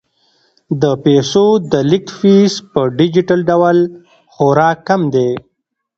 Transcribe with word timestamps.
د 0.81 0.83
پيسو 1.03 1.45
د 1.71 1.73
لیږد 1.91 2.09
فیس 2.19 2.53
په 2.71 2.81
ډیجیټل 2.97 3.39
ډول 3.49 3.77
خورا 4.33 4.69
کم 4.87 5.01
دی. 5.15 5.29